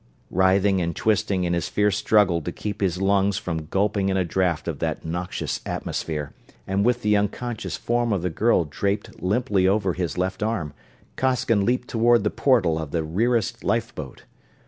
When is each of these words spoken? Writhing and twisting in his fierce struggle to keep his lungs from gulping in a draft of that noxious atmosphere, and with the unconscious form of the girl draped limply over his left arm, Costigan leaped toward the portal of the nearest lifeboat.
Writhing 0.31 0.81
and 0.81 0.95
twisting 0.95 1.43
in 1.43 1.53
his 1.53 1.69
fierce 1.69 1.95
struggle 1.95 2.41
to 2.41 2.51
keep 2.51 2.81
his 2.81 2.99
lungs 2.99 3.37
from 3.37 3.67
gulping 3.67 4.09
in 4.09 4.17
a 4.17 4.25
draft 4.25 4.67
of 4.67 4.79
that 4.79 5.05
noxious 5.05 5.61
atmosphere, 5.63 6.33
and 6.65 6.83
with 6.83 7.03
the 7.03 7.15
unconscious 7.15 7.77
form 7.77 8.11
of 8.11 8.23
the 8.23 8.31
girl 8.31 8.65
draped 8.65 9.21
limply 9.21 9.67
over 9.67 9.93
his 9.93 10.17
left 10.17 10.41
arm, 10.41 10.73
Costigan 11.17 11.67
leaped 11.67 11.87
toward 11.87 12.23
the 12.23 12.31
portal 12.31 12.79
of 12.79 12.89
the 12.89 13.03
nearest 13.03 13.63
lifeboat. 13.63 14.23